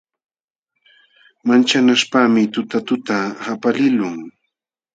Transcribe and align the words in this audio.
Manchanaśhpaqmi 1.47 2.43
tutatuta 2.53 3.15
qapaliqlun. 3.43 4.15